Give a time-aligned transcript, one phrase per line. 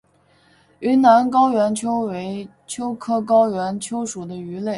[0.79, 4.69] 云南高原鳅为鳅科高原鳅属的鱼类。